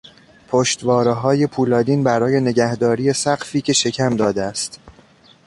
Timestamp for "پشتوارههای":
0.47-1.47